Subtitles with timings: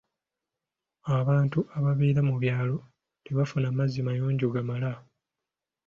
[1.19, 2.75] Abantu ababeera mu byalo
[3.23, 4.91] tebafuna mazzi mayonjo gamala.